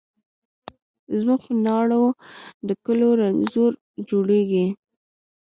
[1.19, 2.03] زموږ په ناړو
[2.67, 3.71] د کلو رنځور
[4.09, 4.65] جوړیږي